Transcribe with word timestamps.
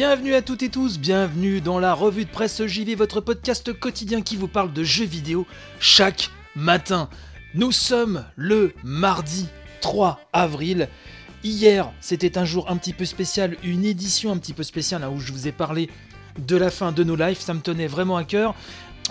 Bienvenue 0.00 0.32
à 0.32 0.40
toutes 0.40 0.62
et 0.62 0.70
tous, 0.70 0.98
bienvenue 0.98 1.60
dans 1.60 1.78
la 1.78 1.92
revue 1.92 2.24
de 2.24 2.30
presse 2.30 2.64
JV, 2.64 2.94
votre 2.94 3.20
podcast 3.20 3.78
quotidien 3.78 4.22
qui 4.22 4.34
vous 4.34 4.48
parle 4.48 4.72
de 4.72 4.82
jeux 4.82 5.04
vidéo 5.04 5.46
chaque 5.78 6.30
matin. 6.56 7.10
Nous 7.52 7.70
sommes 7.70 8.24
le 8.34 8.72
mardi 8.82 9.46
3 9.82 10.18
avril. 10.32 10.88
Hier, 11.44 11.92
c'était 12.00 12.38
un 12.38 12.46
jour 12.46 12.70
un 12.70 12.78
petit 12.78 12.94
peu 12.94 13.04
spécial, 13.04 13.58
une 13.62 13.84
édition 13.84 14.32
un 14.32 14.38
petit 14.38 14.54
peu 14.54 14.62
spéciale 14.62 15.04
hein, 15.04 15.10
où 15.14 15.20
je 15.20 15.32
vous 15.32 15.48
ai 15.48 15.52
parlé 15.52 15.90
de 16.38 16.56
la 16.56 16.70
fin 16.70 16.92
de 16.92 17.04
nos 17.04 17.14
lives, 17.14 17.38
ça 17.38 17.52
me 17.52 17.60
tenait 17.60 17.86
vraiment 17.86 18.16
à 18.16 18.24
cœur. 18.24 18.54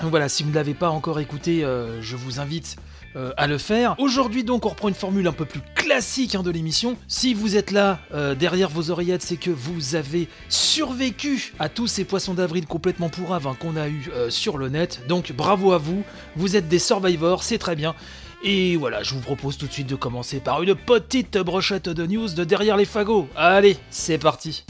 Voilà, 0.02 0.28
si 0.28 0.42
vous 0.42 0.50
ne 0.50 0.56
l'avez 0.56 0.74
pas 0.74 0.90
encore 0.90 1.20
écouté, 1.20 1.64
euh, 1.64 2.02
je 2.02 2.16
vous 2.16 2.40
invite 2.40 2.78
euh, 3.16 3.32
à 3.38 3.48
le 3.48 3.58
faire. 3.58 3.96
Aujourd'hui 3.98 4.44
donc 4.44 4.66
on 4.66 4.70
reprend 4.70 4.88
une 4.88 4.94
formule 4.94 5.28
un 5.28 5.34
peu 5.34 5.46
plus 5.46 5.62
classique 5.76 6.36
hein, 6.36 6.44
de 6.44 6.52
l'émission. 6.52 6.98
Si 7.08 7.34
vous 7.34 7.56
êtes 7.56 7.72
là 7.72 8.00
euh, 8.14 8.36
derrière 8.36 8.70
vos 8.70 8.92
oreillettes, 8.92 9.22
c'est 9.22 9.38
que 9.38 9.50
vous 9.50 9.96
avez 9.96 10.28
survécu 10.50 11.54
à 11.60 11.70
tous 11.70 11.88
ces 11.88 12.06
poissons 12.06 12.34
d'avril 12.34 12.66
complètement 12.66 13.10
pourraves 13.10 13.48
hein, 13.48 13.56
qu'on 13.60 13.76
a 13.76 13.88
eu 13.88 14.10
euh, 14.14 14.30
sur 14.30 14.58
le 14.58 14.70
net. 14.70 15.02
Donc 15.08 15.32
bravo 15.32 15.72
à 15.72 15.78
vous, 15.78 16.04
vous 16.36 16.56
êtes 16.56 16.68
des 16.68 16.80
survivors, 16.80 17.44
c'est 17.44 17.58
très 17.58 17.76
bien. 17.76 17.96
Et 18.44 18.78
voilà, 18.78 19.04
je 19.04 19.14
vous 19.14 19.22
propose 19.22 19.58
tout 19.58 19.68
de 19.68 19.72
suite 19.72 19.88
de 19.88 19.96
commencer 19.96 20.40
par 20.40 20.64
une 20.64 20.76
petite 20.76 21.38
brochette 21.38 21.90
de 21.90 22.06
news 22.06 22.30
de 22.30 22.44
derrière 22.44 22.78
les 22.78 22.86
fagots. 22.86 23.28
Allez, 23.36 23.76
c'est 23.90 24.18
parti. 24.18 24.64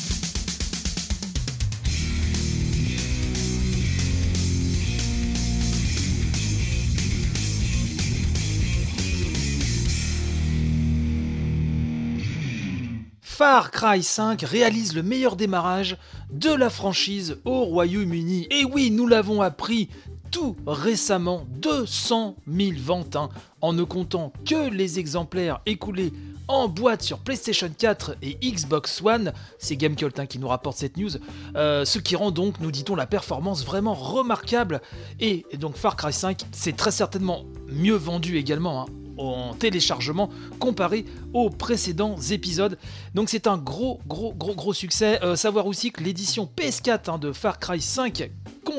Far 13.39 13.71
Cry 13.71 14.03
5 14.03 14.41
réalise 14.41 14.93
le 14.93 15.01
meilleur 15.01 15.37
démarrage 15.37 15.95
de 16.29 16.53
la 16.53 16.69
franchise 16.69 17.37
au 17.45 17.63
Royaume-Uni. 17.63 18.49
Et 18.51 18.65
oui, 18.65 18.91
nous 18.91 19.07
l'avons 19.07 19.41
appris 19.41 19.87
tout 20.29 20.57
récemment, 20.67 21.45
200 21.51 22.35
000 22.51 22.71
ventes, 22.83 23.15
hein, 23.15 23.29
en 23.61 23.71
ne 23.71 23.83
comptant 23.83 24.33
que 24.45 24.69
les 24.69 24.99
exemplaires 24.99 25.61
écoulés 25.65 26.11
en 26.49 26.67
boîte 26.67 27.01
sur 27.01 27.19
PlayStation 27.19 27.69
4 27.69 28.17
et 28.21 28.37
Xbox 28.43 29.01
One, 29.01 29.31
c'est 29.57 29.77
GameCult 29.77 30.19
hein, 30.19 30.25
qui 30.25 30.37
nous 30.37 30.49
rapporte 30.49 30.75
cette 30.75 30.97
news, 30.97 31.11
euh, 31.55 31.85
ce 31.85 31.99
qui 31.99 32.17
rend 32.17 32.31
donc, 32.31 32.59
nous 32.59 32.71
dit-on, 32.71 32.95
la 32.97 33.07
performance 33.07 33.63
vraiment 33.63 33.93
remarquable. 33.93 34.81
Et 35.21 35.45
donc 35.57 35.77
Far 35.77 35.95
Cry 35.95 36.11
5, 36.11 36.41
c'est 36.51 36.75
très 36.75 36.91
certainement 36.91 37.45
mieux 37.71 37.95
vendu 37.95 38.35
également 38.35 38.81
hein, 38.81 38.85
en 39.19 39.53
téléchargement 39.53 40.29
comparé 40.59 41.05
aux 41.33 41.49
précédents 41.49 42.15
épisodes. 42.31 42.77
Donc 43.13 43.29
c'est 43.29 43.47
un 43.47 43.57
gros, 43.57 43.99
gros, 44.07 44.33
gros, 44.33 44.55
gros 44.55 44.73
succès. 44.73 45.19
Euh, 45.23 45.35
savoir 45.35 45.67
aussi 45.67 45.91
que 45.91 46.03
l'édition 46.03 46.49
PS4 46.57 47.11
hein, 47.11 47.17
de 47.17 47.31
Far 47.31 47.59
Cry 47.59 47.81
5 47.81 48.29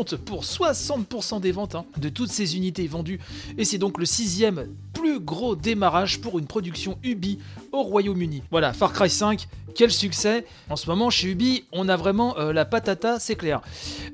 pour 0.04 0.44
60% 0.44 1.40
des 1.40 1.52
ventes 1.52 1.74
hein, 1.74 1.84
de 1.96 2.08
toutes 2.08 2.30
ces 2.30 2.56
unités 2.56 2.86
vendues. 2.86 3.20
Et 3.58 3.64
c'est 3.64 3.78
donc 3.78 3.98
le 3.98 4.06
sixième 4.06 4.66
plus 4.92 5.20
gros 5.20 5.56
démarrage 5.56 6.20
pour 6.20 6.38
une 6.38 6.46
production 6.46 6.98
Ubi 7.02 7.38
au 7.72 7.82
Royaume-Uni. 7.82 8.42
Voilà, 8.50 8.72
Far 8.72 8.92
Cry 8.92 9.08
5, 9.08 9.48
quel 9.74 9.90
succès 9.90 10.44
En 10.68 10.76
ce 10.76 10.88
moment, 10.88 11.10
chez 11.10 11.28
Ubi, 11.28 11.64
on 11.72 11.88
a 11.88 11.96
vraiment 11.96 12.36
euh, 12.38 12.52
la 12.52 12.64
patata, 12.64 13.18
c'est 13.18 13.36
clair. 13.36 13.62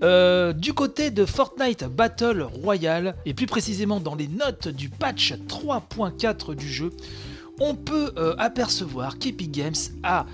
Euh, 0.03 0.53
du 0.53 0.75
côté 0.75 1.11
de 1.11 1.25
Fortnite 1.25 1.85
Battle 1.85 2.43
Royale, 2.43 3.17
et 3.25 3.35
plus 3.35 3.47
précisément 3.47 4.01
dans 4.01 4.15
les 4.15 4.29
notes 4.29 4.69
du 4.69 4.89
patch 4.89 5.35
3.4 5.49 6.55
du 6.55 6.71
jeu, 6.71 6.93
on 7.59 7.75
peut 7.75 8.13
euh, 8.19 8.35
apercevoir 8.39 9.19
qu'Epic 9.19 9.51
Games 9.51 9.75
a 10.03 10.27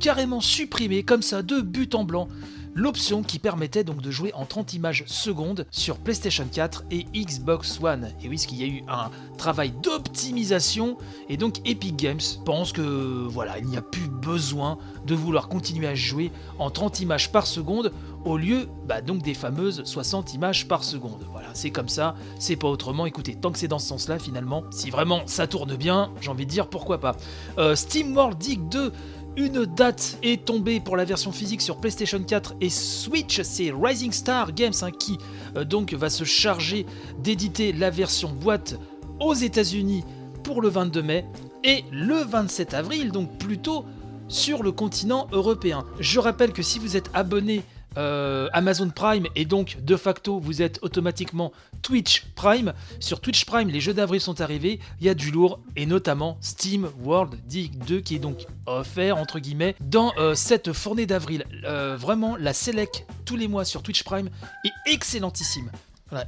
carrément 0.00 0.40
supprimé 0.40 1.02
comme 1.02 1.22
ça 1.22 1.42
de 1.42 1.60
but 1.60 1.94
en 1.94 2.04
blanc 2.04 2.28
l'option 2.74 3.22
qui 3.22 3.38
permettait 3.38 3.84
donc 3.84 4.00
de 4.00 4.10
jouer 4.10 4.32
en 4.34 4.46
30 4.46 4.74
images 4.74 5.04
secondes 5.06 5.66
sur 5.70 5.96
PlayStation 5.96 6.46
4 6.50 6.84
et 6.90 7.04
Xbox 7.14 7.80
One. 7.82 8.12
Et 8.22 8.28
oui, 8.28 8.36
parce 8.36 8.46
qu'il 8.46 8.58
y 8.58 8.64
a 8.64 8.66
eu 8.66 8.82
un 8.88 9.10
travail 9.38 9.72
d'optimisation 9.82 10.96
et 11.28 11.36
donc 11.36 11.56
Epic 11.64 11.96
Games 11.96 12.20
pense 12.44 12.72
que 12.72 13.26
voilà, 13.28 13.58
il 13.58 13.66
n'y 13.66 13.76
a 13.76 13.82
plus 13.82 14.08
besoin 14.08 14.78
de 15.06 15.14
vouloir 15.14 15.48
continuer 15.48 15.86
à 15.86 15.94
jouer 15.94 16.30
en 16.58 16.70
30 16.70 17.00
images 17.00 17.32
par 17.32 17.46
seconde 17.46 17.92
au 18.24 18.36
lieu 18.36 18.68
bah, 18.86 19.00
donc 19.00 19.22
des 19.22 19.34
fameuses 19.34 19.82
60 19.84 20.34
images 20.34 20.68
par 20.68 20.84
seconde. 20.84 21.24
Voilà, 21.30 21.48
c'est 21.54 21.70
comme 21.70 21.88
ça, 21.88 22.14
c'est 22.38 22.56
pas 22.56 22.68
autrement. 22.68 23.06
Écoutez, 23.06 23.34
tant 23.34 23.50
que 23.50 23.58
c'est 23.58 23.68
dans 23.68 23.78
ce 23.78 23.88
sens-là, 23.88 24.18
finalement, 24.18 24.64
si 24.70 24.90
vraiment 24.90 25.22
ça 25.26 25.46
tourne 25.46 25.76
bien, 25.76 26.10
j'ai 26.20 26.30
envie 26.30 26.46
de 26.46 26.50
dire 26.50 26.68
pourquoi 26.68 26.98
pas. 26.98 27.16
Euh, 27.58 27.74
Steam 27.74 28.14
World 28.14 28.38
Dig 28.38 28.68
2 28.68 28.92
une 29.36 29.64
date 29.64 30.18
est 30.22 30.44
tombée 30.44 30.80
pour 30.80 30.96
la 30.96 31.04
version 31.04 31.32
physique 31.32 31.60
sur 31.60 31.76
PlayStation 31.76 32.22
4 32.22 32.54
et 32.60 32.70
Switch, 32.70 33.40
c'est 33.42 33.72
Rising 33.74 34.12
Star 34.12 34.52
Games 34.52 34.72
hein, 34.82 34.90
qui 34.90 35.18
euh, 35.56 35.64
donc 35.64 35.92
va 35.92 36.10
se 36.10 36.24
charger 36.24 36.86
d'éditer 37.18 37.72
la 37.72 37.90
version 37.90 38.30
boîte 38.30 38.78
aux 39.20 39.34
États-Unis 39.34 40.04
pour 40.42 40.62
le 40.62 40.68
22 40.68 41.02
mai 41.02 41.26
et 41.64 41.84
le 41.92 42.24
27 42.24 42.74
avril, 42.74 43.12
donc 43.12 43.38
plutôt 43.38 43.84
sur 44.28 44.62
le 44.62 44.72
continent 44.72 45.26
européen. 45.32 45.84
Je 45.98 46.18
rappelle 46.18 46.52
que 46.52 46.62
si 46.62 46.78
vous 46.78 46.96
êtes 46.96 47.10
abonné 47.14 47.62
euh, 47.96 48.48
Amazon 48.52 48.90
Prime 48.90 49.26
et 49.34 49.44
donc 49.44 49.78
de 49.82 49.96
facto 49.96 50.38
vous 50.38 50.62
êtes 50.62 50.78
automatiquement 50.82 51.52
Twitch 51.82 52.26
Prime. 52.34 52.72
Sur 53.00 53.20
Twitch 53.20 53.44
Prime, 53.44 53.68
les 53.68 53.80
jeux 53.80 53.94
d'avril 53.94 54.20
sont 54.20 54.40
arrivés, 54.40 54.80
il 55.00 55.06
y 55.06 55.08
a 55.08 55.14
du 55.14 55.30
lourd 55.30 55.60
et 55.76 55.86
notamment 55.86 56.38
Steam 56.40 56.88
World 57.02 57.34
Dig 57.46 57.76
2 57.84 58.00
qui 58.00 58.16
est 58.16 58.20
donc 58.20 58.46
offert 58.66 59.16
entre 59.16 59.38
guillemets 59.38 59.74
dans 59.80 60.12
euh, 60.18 60.34
cette 60.34 60.72
fournée 60.72 61.06
d'avril. 61.06 61.44
Euh, 61.64 61.96
vraiment, 61.96 62.36
la 62.36 62.52
Select 62.52 63.06
tous 63.24 63.36
les 63.36 63.48
mois 63.48 63.64
sur 63.64 63.82
Twitch 63.82 64.04
Prime 64.04 64.30
est 64.64 64.92
excellentissime. 64.92 65.70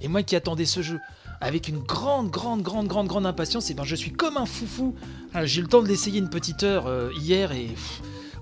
Et 0.00 0.06
moi 0.06 0.22
qui 0.22 0.36
attendais 0.36 0.64
ce 0.64 0.80
jeu 0.80 1.00
avec 1.40 1.66
une 1.66 1.80
grande, 1.80 2.30
grande, 2.30 2.62
grande, 2.62 2.86
grande, 2.86 3.08
grande 3.08 3.26
impatience, 3.26 3.68
et 3.68 3.74
ben 3.74 3.82
je 3.82 3.96
suis 3.96 4.12
comme 4.12 4.36
un 4.36 4.46
foufou. 4.46 4.94
J'ai 5.42 5.58
eu 5.58 5.62
le 5.62 5.68
temps 5.68 5.82
de 5.82 5.88
l'essayer 5.88 6.20
une 6.20 6.30
petite 6.30 6.62
heure 6.62 7.12
hier 7.16 7.50
et. 7.50 7.68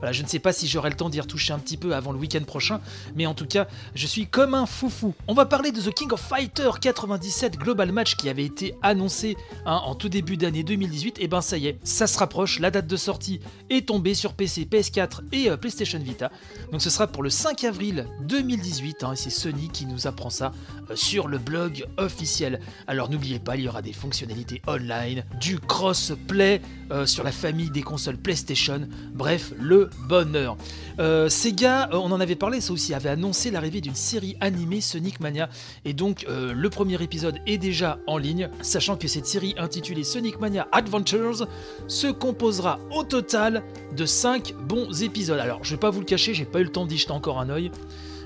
Voilà, 0.00 0.12
je 0.12 0.22
ne 0.22 0.28
sais 0.28 0.38
pas 0.38 0.52
si 0.52 0.66
j'aurai 0.66 0.90
le 0.90 0.96
temps 0.96 1.10
d'y 1.10 1.20
retoucher 1.20 1.52
un 1.52 1.58
petit 1.58 1.76
peu 1.76 1.94
avant 1.94 2.12
le 2.12 2.18
week-end 2.18 2.42
prochain, 2.44 2.80
mais 3.14 3.26
en 3.26 3.34
tout 3.34 3.46
cas, 3.46 3.68
je 3.94 4.06
suis 4.06 4.26
comme 4.26 4.54
un 4.54 4.66
foufou. 4.66 5.14
On 5.28 5.34
va 5.34 5.44
parler 5.44 5.72
de 5.72 5.80
The 5.80 5.92
King 5.92 6.12
of 6.12 6.20
Fighter 6.20 6.70
97 6.80 7.58
Global 7.58 7.92
Match 7.92 8.16
qui 8.16 8.28
avait 8.28 8.44
été 8.44 8.74
annoncé 8.82 9.36
hein, 9.66 9.80
en 9.84 9.94
tout 9.94 10.08
début 10.08 10.36
d'année 10.36 10.62
2018. 10.62 11.18
Et 11.20 11.28
ben 11.28 11.40
ça 11.40 11.58
y 11.58 11.66
est, 11.66 11.78
ça 11.84 12.06
se 12.06 12.18
rapproche. 12.18 12.60
La 12.60 12.70
date 12.70 12.86
de 12.86 12.96
sortie 12.96 13.40
est 13.68 13.88
tombée 13.88 14.14
sur 14.14 14.32
PC, 14.32 14.64
PS4 14.64 15.20
et 15.32 15.50
euh, 15.50 15.56
PlayStation 15.56 15.98
Vita. 15.98 16.30
Donc 16.72 16.80
ce 16.80 16.90
sera 16.90 17.06
pour 17.06 17.22
le 17.22 17.30
5 17.30 17.64
avril 17.64 18.06
2018. 18.22 19.04
hein, 19.04 19.12
et 19.12 19.16
c'est 19.16 19.30
Sony 19.30 19.68
qui 19.68 19.86
nous 19.86 20.06
apprend 20.06 20.30
ça 20.30 20.52
euh, 20.90 20.96
sur 20.96 21.28
le 21.28 21.38
blog 21.38 21.84
officiel. 21.98 22.60
Alors 22.86 23.10
n'oubliez 23.10 23.38
pas, 23.38 23.56
il 23.56 23.64
y 23.64 23.68
aura 23.68 23.82
des 23.82 23.92
fonctionnalités 23.92 24.62
online, 24.66 25.24
du 25.40 25.58
crossplay 25.58 26.62
euh, 26.90 27.06
sur 27.06 27.24
la 27.24 27.32
famille 27.32 27.70
des 27.70 27.82
consoles 27.82 28.16
PlayStation. 28.16 28.88
Bref, 29.12 29.52
le 29.58 29.89
bonheur. 30.08 30.56
Euh, 30.98 31.28
Sega, 31.28 31.88
euh, 31.92 31.96
on 31.96 32.12
en 32.12 32.20
avait 32.20 32.36
parlé, 32.36 32.60
ça 32.60 32.72
aussi 32.72 32.94
avait 32.94 33.08
annoncé 33.08 33.50
l'arrivée 33.50 33.80
d'une 33.80 33.94
série 33.94 34.36
animée 34.40 34.80
Sonic 34.80 35.20
Mania. 35.20 35.48
Et 35.84 35.92
donc 35.92 36.26
euh, 36.28 36.52
le 36.52 36.70
premier 36.70 37.02
épisode 37.02 37.38
est 37.46 37.58
déjà 37.58 37.98
en 38.06 38.18
ligne, 38.18 38.50
sachant 38.60 38.96
que 38.96 39.08
cette 39.08 39.26
série 39.26 39.54
intitulée 39.58 40.04
Sonic 40.04 40.40
Mania 40.40 40.68
Adventures 40.72 41.46
se 41.86 42.08
composera 42.08 42.78
au 42.90 43.04
total 43.04 43.62
de 43.96 44.04
5 44.04 44.54
bons 44.66 45.02
épisodes. 45.02 45.38
Alors 45.38 45.64
je 45.64 45.70
vais 45.70 45.80
pas 45.80 45.90
vous 45.90 46.00
le 46.00 46.06
cacher, 46.06 46.34
j'ai 46.34 46.44
pas 46.44 46.60
eu 46.60 46.64
le 46.64 46.72
temps 46.72 46.86
d'y 46.86 46.98
jeter 46.98 47.12
encore 47.12 47.40
un 47.40 47.48
œil. 47.50 47.70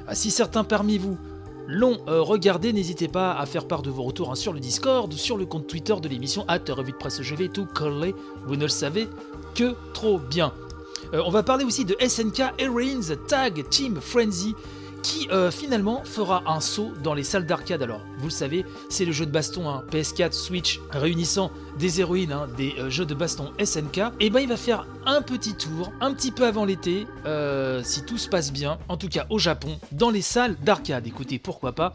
Ah, 0.06 0.14
si 0.14 0.30
certains 0.30 0.64
parmi 0.64 0.98
vous 0.98 1.16
l'ont 1.66 1.98
euh, 2.08 2.20
regardé, 2.20 2.72
n'hésitez 2.72 3.08
pas 3.08 3.32
à 3.32 3.46
faire 3.46 3.66
part 3.66 3.82
de 3.82 3.90
vos 3.90 4.02
retours 4.02 4.30
hein, 4.30 4.34
sur 4.34 4.52
le 4.52 4.60
Discord, 4.60 5.12
sur 5.14 5.36
le 5.36 5.46
compte 5.46 5.66
Twitter 5.66 5.94
de 6.00 6.08
l'émission, 6.08 6.44
at 6.48 6.60
revue 6.68 6.92
de 6.92 6.96
presse 6.96 7.20
tout 7.52 7.66
collé, 7.66 8.14
vous 8.46 8.56
ne 8.56 8.62
le 8.62 8.68
savez 8.68 9.08
que 9.54 9.74
trop 9.92 10.18
bien. 10.18 10.52
Euh, 11.14 11.22
on 11.24 11.30
va 11.30 11.42
parler 11.42 11.64
aussi 11.64 11.84
de 11.84 11.96
SNK 12.00 12.54
Heroines 12.58 13.16
Tag 13.28 13.68
Team 13.68 14.00
Frenzy 14.00 14.54
qui 15.02 15.28
euh, 15.30 15.50
finalement 15.50 16.02
fera 16.02 16.42
un 16.46 16.60
saut 16.60 16.92
dans 17.02 17.12
les 17.12 17.24
salles 17.24 17.44
d'arcade. 17.44 17.82
Alors, 17.82 18.00
vous 18.16 18.28
le 18.28 18.32
savez, 18.32 18.64
c'est 18.88 19.04
le 19.04 19.12
jeu 19.12 19.26
de 19.26 19.30
baston 19.30 19.68
hein, 19.68 19.84
PS4, 19.90 20.32
Switch, 20.32 20.80
réunissant 20.90 21.50
des 21.78 22.00
héroïnes, 22.00 22.32
hein, 22.32 22.48
des 22.56 22.74
euh, 22.78 22.88
jeux 22.88 23.04
de 23.04 23.12
baston 23.12 23.52
SNK. 23.62 24.00
Et 24.18 24.30
ben, 24.30 24.40
il 24.40 24.48
va 24.48 24.56
faire 24.56 24.86
un 25.04 25.20
petit 25.20 25.52
tour, 25.56 25.92
un 26.00 26.14
petit 26.14 26.32
peu 26.32 26.46
avant 26.46 26.64
l'été, 26.64 27.06
si 27.82 28.02
tout 28.06 28.16
se 28.16 28.30
passe 28.30 28.50
bien, 28.50 28.78
en 28.88 28.96
tout 28.96 29.08
cas 29.08 29.26
au 29.28 29.38
Japon, 29.38 29.78
dans 29.92 30.08
les 30.08 30.22
salles 30.22 30.56
d'arcade. 30.62 31.06
Écoutez, 31.06 31.38
pourquoi 31.38 31.72
pas. 31.72 31.92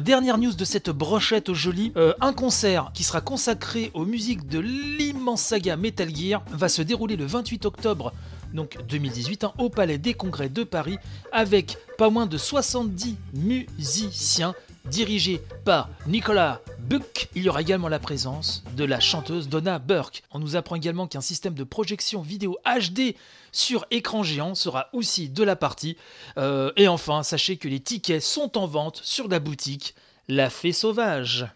dernière 0.00 0.38
news 0.38 0.52
de 0.52 0.64
cette 0.64 0.90
brochette 0.90 1.52
jolie, 1.52 1.92
un 2.20 2.32
concert 2.32 2.92
qui 2.94 3.02
sera 3.02 3.20
consacré 3.20 3.90
aux 3.94 4.04
musiques 4.04 4.46
de 4.46 4.60
l'immense 4.60 5.42
saga 5.42 5.76
Metal 5.76 6.14
Gear 6.14 6.44
va 6.52 6.68
se 6.68 6.82
dérouler 6.82 7.16
le 7.16 7.26
28 7.26 7.66
octobre 7.66 8.12
donc 8.52 8.78
2018, 8.88 9.44
hein, 9.44 9.52
au 9.58 9.68
Palais 9.68 9.98
des 9.98 10.14
Congrès 10.14 10.48
de 10.48 10.64
Paris, 10.64 10.98
avec 11.32 11.78
pas 11.98 12.10
moins 12.10 12.26
de 12.26 12.38
70 12.38 13.16
musiciens 13.34 14.54
dirigés 14.86 15.40
par 15.64 15.88
Nicolas 16.06 16.60
Buck. 16.78 17.28
Il 17.34 17.42
y 17.42 17.48
aura 17.48 17.60
également 17.60 17.88
la 17.88 17.98
présence 17.98 18.62
de 18.76 18.84
la 18.84 19.00
chanteuse 19.00 19.48
Donna 19.48 19.78
Burke. 19.78 20.22
On 20.30 20.38
nous 20.38 20.56
apprend 20.56 20.76
également 20.76 21.06
qu'un 21.06 21.20
système 21.20 21.54
de 21.54 21.64
projection 21.64 22.22
vidéo 22.22 22.58
HD 22.64 23.14
sur 23.52 23.86
écran 23.90 24.22
géant 24.22 24.54
sera 24.54 24.88
aussi 24.92 25.28
de 25.28 25.42
la 25.42 25.56
partie. 25.56 25.96
Euh, 26.38 26.72
et 26.76 26.88
enfin, 26.88 27.22
sachez 27.22 27.56
que 27.56 27.68
les 27.68 27.80
tickets 27.80 28.22
sont 28.22 28.56
en 28.56 28.66
vente 28.66 29.00
sur 29.02 29.28
la 29.28 29.40
boutique 29.40 29.94
La 30.28 30.50
Fée 30.50 30.72
Sauvage. 30.72 31.46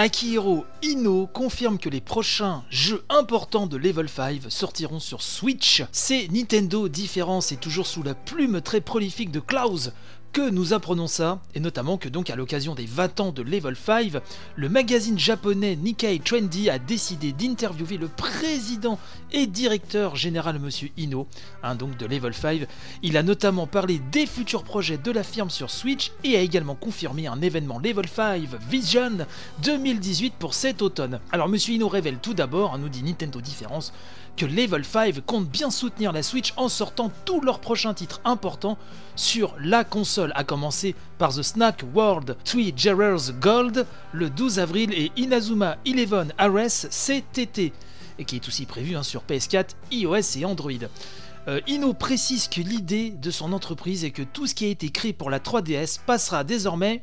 Akihiro 0.00 0.64
Ino 0.82 1.26
confirme 1.26 1.76
que 1.76 1.90
les 1.90 2.00
prochains 2.00 2.64
jeux 2.70 3.04
importants 3.10 3.66
de 3.66 3.76
Level 3.76 4.08
5 4.08 4.44
sortiront 4.48 4.98
sur 4.98 5.20
Switch. 5.20 5.82
C'est 5.92 6.26
Nintendo 6.28 6.88
différence 6.88 7.52
et 7.52 7.58
toujours 7.58 7.86
sous 7.86 8.02
la 8.02 8.14
plume 8.14 8.62
très 8.62 8.80
prolifique 8.80 9.30
de 9.30 9.40
Klaus 9.40 9.90
que 10.32 10.48
nous 10.48 10.72
apprenons 10.72 11.06
ça, 11.06 11.40
et 11.54 11.60
notamment 11.60 11.96
que 11.96 12.08
donc 12.08 12.30
à 12.30 12.36
l'occasion 12.36 12.74
des 12.74 12.86
20 12.86 13.20
ans 13.20 13.32
de 13.32 13.42
Level 13.42 13.74
5, 13.76 14.12
le 14.54 14.68
magazine 14.68 15.18
japonais 15.18 15.76
Nikkei 15.76 16.20
Trendy 16.20 16.70
a 16.70 16.78
décidé 16.78 17.32
d'interviewer 17.32 17.96
le 17.96 18.08
président 18.08 18.98
et 19.32 19.46
directeur 19.46 20.16
général 20.16 20.58
Monsieur 20.58 20.90
Ino, 20.96 21.26
donc 21.78 21.96
de 21.96 22.06
Level 22.06 22.34
5. 22.34 22.66
Il 23.02 23.16
a 23.16 23.22
notamment 23.22 23.66
parlé 23.66 24.00
des 24.12 24.26
futurs 24.26 24.62
projets 24.62 24.98
de 24.98 25.10
la 25.10 25.24
firme 25.24 25.50
sur 25.50 25.70
Switch 25.70 26.12
et 26.22 26.36
a 26.36 26.40
également 26.40 26.74
confirmé 26.74 27.26
un 27.26 27.40
événement 27.40 27.78
Level 27.78 28.08
5 28.08 28.42
Vision 28.68 29.26
2018 29.62 30.34
pour 30.38 30.54
cet 30.54 30.82
automne. 30.82 31.20
Alors 31.32 31.48
Monsieur 31.48 31.74
Ino 31.74 31.88
révèle 31.88 32.18
tout 32.18 32.34
d'abord, 32.34 32.74
hein, 32.74 32.78
nous 32.78 32.88
dit 32.88 33.02
Nintendo 33.02 33.40
Différence, 33.40 33.92
que 34.36 34.46
Level 34.46 34.84
5 34.84 35.20
compte 35.26 35.48
bien 35.48 35.70
soutenir 35.70 36.12
la 36.12 36.22
Switch 36.22 36.52
en 36.56 36.68
sortant 36.68 37.10
tous 37.24 37.40
leurs 37.40 37.60
prochains 37.60 37.94
titres 37.94 38.20
importants 38.24 38.78
sur 39.16 39.54
la 39.60 39.84
console, 39.84 40.32
à 40.34 40.44
commencer 40.44 40.94
par 41.18 41.34
The 41.34 41.42
Snack 41.42 41.84
World 41.94 42.36
3 42.44 42.62
Gerrers 42.76 43.32
Gold 43.40 43.86
le 44.12 44.30
12 44.30 44.58
avril 44.58 44.92
et 44.94 45.12
Inazuma 45.16 45.76
Eleven 45.84 46.32
RS 46.38 46.86
cet 46.90 47.38
qui 48.24 48.36
est 48.36 48.48
aussi 48.48 48.66
prévu 48.66 48.96
hein, 48.96 49.02
sur 49.02 49.22
PS4, 49.22 49.70
iOS 49.90 50.38
et 50.38 50.44
Android. 50.44 50.72
Euh, 51.48 51.60
Ino 51.66 51.94
précise 51.94 52.48
que 52.48 52.60
l'idée 52.60 53.10
de 53.10 53.30
son 53.30 53.52
entreprise 53.52 54.04
est 54.04 54.10
que 54.10 54.22
tout 54.22 54.46
ce 54.46 54.54
qui 54.54 54.66
a 54.66 54.68
été 54.68 54.90
créé 54.90 55.12
pour 55.12 55.30
la 55.30 55.38
3DS 55.38 56.00
passera 56.04 56.44
désormais 56.44 57.02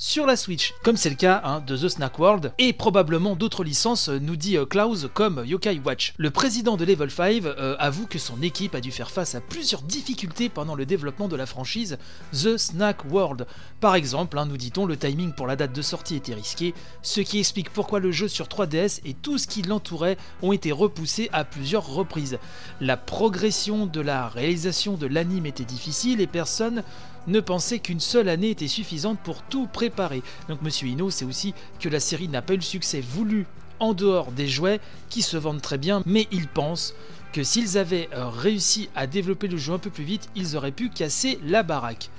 sur 0.00 0.26
la 0.26 0.36
Switch, 0.36 0.74
comme 0.84 0.96
c'est 0.96 1.10
le 1.10 1.16
cas 1.16 1.40
hein, 1.42 1.60
de 1.66 1.76
The 1.76 1.88
Snack 1.88 2.20
World, 2.20 2.52
et 2.58 2.72
probablement 2.72 3.34
d'autres 3.34 3.64
licences, 3.64 4.08
euh, 4.08 4.20
nous 4.20 4.36
dit 4.36 4.56
euh, 4.56 4.64
Klaus, 4.64 5.08
comme 5.12 5.42
Yokai 5.44 5.80
Watch. 5.84 6.14
Le 6.18 6.30
président 6.30 6.76
de 6.76 6.84
Level 6.84 7.10
5 7.10 7.42
euh, 7.44 7.74
avoue 7.80 8.06
que 8.06 8.20
son 8.20 8.40
équipe 8.40 8.76
a 8.76 8.80
dû 8.80 8.92
faire 8.92 9.10
face 9.10 9.34
à 9.34 9.40
plusieurs 9.40 9.82
difficultés 9.82 10.48
pendant 10.48 10.76
le 10.76 10.86
développement 10.86 11.26
de 11.26 11.34
la 11.34 11.46
franchise 11.46 11.98
The 12.32 12.56
Snack 12.56 13.10
World. 13.10 13.48
Par 13.80 13.96
exemple, 13.96 14.38
hein, 14.38 14.46
nous 14.46 14.56
dit-on, 14.56 14.86
le 14.86 14.96
timing 14.96 15.32
pour 15.32 15.48
la 15.48 15.56
date 15.56 15.72
de 15.72 15.82
sortie 15.82 16.14
était 16.14 16.34
risqué, 16.34 16.74
ce 17.02 17.20
qui 17.20 17.40
explique 17.40 17.70
pourquoi 17.70 17.98
le 17.98 18.12
jeu 18.12 18.28
sur 18.28 18.46
3DS 18.46 19.00
et 19.04 19.14
tout 19.14 19.36
ce 19.36 19.48
qui 19.48 19.62
l'entourait 19.62 20.16
ont 20.42 20.52
été 20.52 20.70
repoussés 20.70 21.28
à 21.32 21.42
plusieurs 21.42 21.88
reprises. 21.88 22.38
La 22.80 22.96
progression 22.96 23.86
de 23.86 24.00
la 24.00 24.28
réalisation 24.28 24.94
de 24.94 25.08
l'anime 25.08 25.46
était 25.46 25.64
difficile 25.64 26.20
et 26.20 26.28
personne 26.28 26.84
ne 27.28 27.40
pensait 27.40 27.78
qu'une 27.78 28.00
seule 28.00 28.28
année 28.28 28.50
était 28.50 28.68
suffisante 28.68 29.20
pour 29.20 29.42
tout 29.42 29.66
préparer. 29.66 30.22
Donc 30.48 30.62
Monsieur 30.62 30.88
Ino 30.88 31.10
sait 31.10 31.24
aussi 31.24 31.54
que 31.78 31.88
la 31.88 32.00
série 32.00 32.28
n'a 32.28 32.42
pas 32.42 32.54
eu 32.54 32.56
le 32.56 32.62
succès 32.62 33.00
voulu 33.00 33.46
en 33.80 33.94
dehors 33.94 34.32
des 34.32 34.48
jouets 34.48 34.80
qui 35.08 35.22
se 35.22 35.36
vendent 35.36 35.62
très 35.62 35.78
bien, 35.78 36.02
mais 36.04 36.26
il 36.32 36.48
pense 36.48 36.94
que 37.32 37.42
s'ils 37.42 37.78
avaient 37.78 38.08
euh, 38.14 38.28
réussi 38.28 38.88
à 38.96 39.06
développer 39.06 39.48
le 39.48 39.56
jeu 39.56 39.72
un 39.72 39.78
peu 39.78 39.90
plus 39.90 40.04
vite, 40.04 40.28
ils 40.34 40.56
auraient 40.56 40.72
pu 40.72 40.88
casser 40.88 41.38
la 41.44 41.62
baraque. 41.62 42.10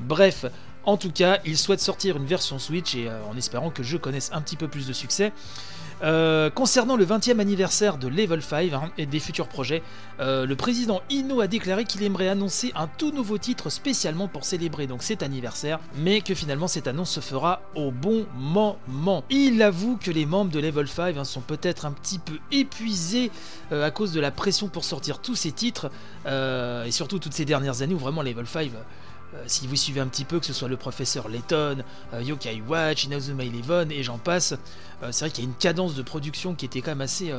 Bref, 0.00 0.46
en 0.84 0.96
tout 0.96 1.10
cas, 1.10 1.40
il 1.44 1.58
souhaite 1.58 1.80
sortir 1.80 2.16
une 2.16 2.24
version 2.24 2.58
Switch 2.58 2.94
et 2.94 3.08
euh, 3.08 3.22
en 3.30 3.36
espérant 3.36 3.70
que 3.70 3.82
le 3.82 3.88
jeu 3.88 3.98
connaisse 3.98 4.30
un 4.32 4.40
petit 4.40 4.56
peu 4.56 4.68
plus 4.68 4.86
de 4.86 4.92
succès. 4.92 5.32
Euh, 6.02 6.50
concernant 6.50 6.96
le 6.96 7.06
20e 7.06 7.38
anniversaire 7.38 7.96
de 7.96 8.08
Level 8.08 8.42
5 8.42 8.72
hein, 8.72 8.90
et 8.98 9.06
des 9.06 9.20
futurs 9.20 9.46
projets, 9.46 9.82
euh, 10.18 10.46
le 10.46 10.56
président 10.56 11.00
Ino 11.10 11.40
a 11.40 11.46
déclaré 11.46 11.84
qu'il 11.84 12.02
aimerait 12.02 12.28
annoncer 12.28 12.72
un 12.74 12.88
tout 12.88 13.12
nouveau 13.12 13.38
titre 13.38 13.70
spécialement 13.70 14.26
pour 14.26 14.44
célébrer 14.44 14.88
cet 14.98 15.22
anniversaire, 15.22 15.78
mais 15.96 16.20
que 16.20 16.34
finalement 16.34 16.66
cette 16.66 16.88
annonce 16.88 17.10
se 17.10 17.20
fera 17.20 17.62
au 17.76 17.90
bon 17.90 18.26
moment. 18.36 19.24
Il 19.30 19.62
avoue 19.62 19.96
que 19.96 20.10
les 20.10 20.26
membres 20.26 20.50
de 20.50 20.58
Level 20.58 20.88
5 20.88 21.16
hein, 21.16 21.24
sont 21.24 21.40
peut-être 21.40 21.86
un 21.86 21.92
petit 21.92 22.18
peu 22.18 22.38
épuisés 22.50 23.30
à 23.70 23.90
cause 23.90 24.12
de 24.12 24.20
la 24.20 24.30
pression 24.30 24.68
pour 24.68 24.84
sortir 24.84 25.20
tous 25.20 25.34
ces 25.34 25.52
titres, 25.52 25.90
et 26.26 26.90
surtout 26.90 27.18
toutes 27.18 27.32
ces 27.32 27.44
dernières 27.44 27.82
années 27.82 27.94
où 27.94 27.98
vraiment 27.98 28.22
Level 28.22 28.46
5 28.46 28.70
euh, 29.34 29.44
si 29.46 29.66
vous 29.66 29.76
suivez 29.76 30.00
un 30.00 30.06
petit 30.06 30.24
peu, 30.24 30.40
que 30.40 30.46
ce 30.46 30.52
soit 30.52 30.68
le 30.68 30.76
professeur 30.76 31.28
Layton, 31.28 31.82
euh, 32.12 32.22
Yokai 32.22 32.62
Watch, 32.66 33.04
Inazuma 33.04 33.44
Eleven 33.44 33.90
et 33.90 34.02
j'en 34.02 34.18
passe, 34.18 34.52
euh, 35.02 35.08
c'est 35.10 35.24
vrai 35.24 35.30
qu'il 35.30 35.44
y 35.44 35.46
a 35.46 35.50
une 35.50 35.56
cadence 35.56 35.94
de 35.94 36.02
production 36.02 36.54
qui 36.54 36.66
était 36.66 36.80
quand 36.80 36.90
même 36.90 37.00
assez 37.00 37.32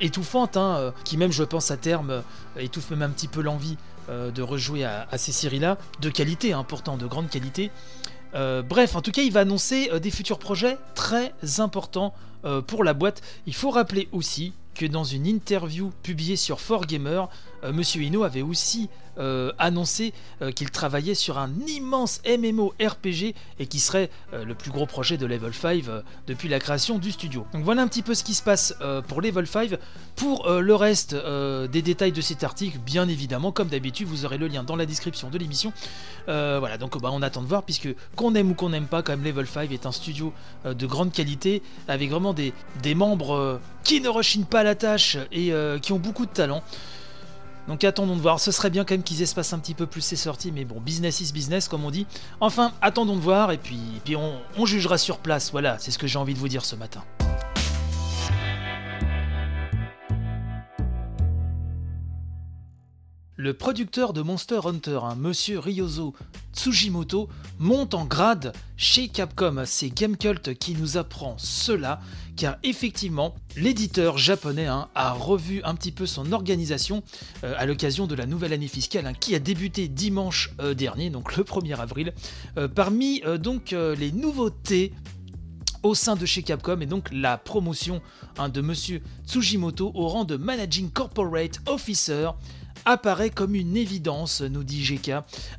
étouffante, 0.00 0.56
hein, 0.56 0.92
qui 1.04 1.16
même 1.16 1.32
je 1.32 1.44
pense 1.44 1.70
à 1.70 1.76
terme 1.76 2.22
étouffe 2.56 2.90
même 2.90 3.02
un 3.02 3.10
petit 3.10 3.28
peu 3.28 3.40
l'envie 3.42 3.76
de 4.08 4.42
rejouer 4.42 4.84
à, 4.84 5.06
ces 5.16 5.30
séries-là, 5.30 5.78
de 6.00 6.10
qualité, 6.10 6.52
hein, 6.52 6.64
pourtant 6.66 6.96
de 6.96 7.06
grande 7.06 7.28
qualité. 7.30 7.70
bref, 8.32 8.96
en 8.96 9.02
tout 9.02 9.12
cas, 9.12 9.22
il 9.22 9.32
va 9.32 9.40
annoncer 9.40 9.88
des 10.00 10.10
futurs 10.10 10.38
projets 10.38 10.78
très 10.94 11.32
importants 11.58 12.14
pour 12.66 12.82
la 12.82 12.94
boîte. 12.94 13.22
Il 13.46 13.54
faut 13.54 13.70
rappeler 13.70 14.08
aussi 14.10 14.52
que 14.74 14.86
dans 14.86 15.04
une 15.04 15.26
interview 15.26 15.92
publiée 16.02 16.36
sur 16.36 16.58
4Gamer, 16.58 17.28
Monsieur 17.62 18.02
Ino 18.02 18.24
avait 18.24 18.42
aussi 18.42 18.88
euh, 19.18 19.52
annoncé 19.58 20.14
euh, 20.40 20.52
qu'il 20.52 20.70
travaillait 20.70 21.14
sur 21.14 21.36
un 21.36 21.50
immense 21.68 22.22
MMO 22.26 22.72
RPG 22.80 23.34
et 23.58 23.66
qui 23.66 23.78
serait 23.78 24.08
euh, 24.32 24.42
le 24.46 24.54
plus 24.54 24.70
gros 24.70 24.86
projet 24.86 25.18
de 25.18 25.26
Level 25.26 25.52
5 25.52 25.84
depuis 26.26 26.48
la 26.48 26.58
création 26.58 26.98
du 26.98 27.12
studio. 27.12 27.44
Donc 27.52 27.62
voilà 27.62 27.82
un 27.82 27.88
petit 27.88 28.00
peu 28.00 28.14
ce 28.14 28.24
qui 28.24 28.32
se 28.32 28.42
passe 28.42 28.74
pour 29.08 29.20
Level 29.20 29.46
5. 29.46 29.72
Pour 30.16 30.48
le 30.48 30.74
reste 30.74 31.14
des 31.14 31.82
détails 31.82 32.12
de 32.12 32.20
cet 32.20 32.44
article, 32.44 32.78
bien 32.78 33.08
évidemment, 33.08 33.52
comme 33.52 33.68
d'habitude, 33.68 34.06
vous 34.06 34.24
aurez 34.24 34.38
le 34.38 34.46
lien 34.46 34.62
dans 34.62 34.76
la 34.76 34.86
description 34.86 35.30
de 35.30 35.38
l'émission. 35.38 35.72
voilà, 36.26 36.78
donc 36.78 37.00
bah, 37.00 37.10
on 37.12 37.22
attend 37.22 37.42
de 37.42 37.46
voir, 37.46 37.62
puisque 37.62 37.88
qu'on 38.14 38.34
aime 38.34 38.50
ou 38.50 38.54
qu'on 38.54 38.70
n'aime 38.70 38.86
pas, 38.86 39.02
quand 39.02 39.16
Level 39.16 39.46
5 39.46 39.72
est 39.72 39.86
un 39.86 39.92
studio 39.92 40.32
de 40.64 40.86
grande 40.86 41.12
qualité, 41.12 41.62
avec 41.88 42.10
vraiment 42.10 42.34
des, 42.34 42.52
des 42.82 42.94
membres 42.94 43.60
qui 43.84 44.00
ne 44.00 44.08
rechignent 44.08 44.44
pas 44.44 44.62
la 44.62 44.74
tâche 44.74 45.16
et 45.32 45.52
qui 45.80 45.92
ont 45.92 45.98
beaucoup 45.98 46.26
de 46.26 46.32
talent. 46.32 46.62
Donc 47.68 47.84
attendons 47.84 48.16
de 48.16 48.20
voir, 48.20 48.40
ce 48.40 48.50
serait 48.50 48.70
bien 48.70 48.84
quand 48.84 48.94
même 48.94 49.02
qu'ils 49.02 49.22
espacent 49.22 49.52
un 49.52 49.58
petit 49.58 49.74
peu 49.74 49.86
plus 49.86 50.00
ces 50.00 50.16
sorties, 50.16 50.52
mais 50.52 50.64
bon, 50.64 50.80
business 50.80 51.20
is 51.20 51.32
business 51.32 51.68
comme 51.68 51.84
on 51.84 51.90
dit. 51.90 52.06
Enfin, 52.40 52.72
attendons 52.80 53.16
de 53.16 53.20
voir 53.20 53.52
et 53.52 53.58
puis, 53.58 53.80
on 54.56 54.66
jugera 54.66 54.98
sur 54.98 55.18
place, 55.18 55.52
voilà, 55.52 55.76
c'est 55.78 55.90
ce 55.90 55.98
que 55.98 56.06
j'ai 56.06 56.18
envie 56.18 56.34
de 56.34 56.38
vous 56.38 56.48
dire 56.48 56.64
ce 56.64 56.76
matin. 56.76 57.02
Le 63.42 63.54
producteur 63.54 64.12
de 64.12 64.22
Monster 64.22 64.60
Hunter, 64.64 65.00
un 65.02 65.16
monsieur 65.16 65.58
Ryozo 65.58 66.14
Tsujimoto, 66.54 67.28
monte 67.58 67.92
en 67.92 68.04
grade 68.04 68.52
chez 68.76 69.08
Capcom. 69.08 69.64
C'est 69.66 69.88
Gamecult 69.88 70.54
qui 70.54 70.76
nous 70.76 70.96
apprend 70.96 71.34
cela, 71.38 71.98
car 72.36 72.58
effectivement, 72.62 73.34
l'éditeur 73.56 74.16
japonais 74.16 74.66
hein, 74.66 74.86
a 74.94 75.12
revu 75.12 75.60
un 75.64 75.74
petit 75.74 75.90
peu 75.90 76.06
son 76.06 76.30
organisation 76.30 77.02
euh, 77.42 77.54
à 77.58 77.66
l'occasion 77.66 78.06
de 78.06 78.14
la 78.14 78.26
nouvelle 78.26 78.52
année 78.52 78.68
fiscale 78.68 79.08
hein, 79.08 79.12
qui 79.12 79.34
a 79.34 79.40
débuté 79.40 79.88
dimanche 79.88 80.52
euh, 80.60 80.72
dernier, 80.72 81.10
donc 81.10 81.36
le 81.36 81.42
1er 81.42 81.80
avril. 81.80 82.14
Euh, 82.58 82.68
parmi 82.68 83.22
donc 83.40 83.72
les 83.72 84.12
nouveautés 84.12 84.92
au 85.82 85.94
sein 85.94 86.16
de 86.16 86.26
chez 86.26 86.42
Capcom 86.42 86.80
et 86.80 86.86
donc 86.86 87.08
la 87.12 87.38
promotion 87.38 88.00
hein, 88.38 88.48
de 88.48 88.60
monsieur 88.60 89.02
Tsujimoto 89.26 89.90
au 89.94 90.08
rang 90.08 90.24
de 90.24 90.36
Managing 90.36 90.90
Corporate 90.90 91.60
Officer 91.66 92.30
apparaît 92.84 93.30
comme 93.30 93.54
une 93.54 93.76
évidence, 93.76 94.40
nous 94.40 94.64
dit 94.64 94.82
GK, 94.82 95.12